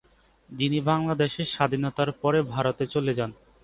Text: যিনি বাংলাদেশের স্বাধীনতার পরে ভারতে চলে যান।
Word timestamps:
যিনি 0.49 0.79
বাংলাদেশের 0.89 1.47
স্বাধীনতার 1.47 2.09
পরে 2.21 2.39
ভারতে 2.53 2.85
চলে 2.93 3.11
যান। 3.13 3.31